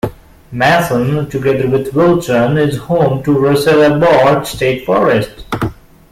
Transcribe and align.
Mason, 0.51 1.29
together 1.29 1.69
with 1.69 1.93
Wilton, 1.93 2.57
is 2.57 2.75
home 2.75 3.21
to 3.21 3.37
Russell-Abbott 3.37 4.47
State 4.47 4.83
Forest. 4.83 5.45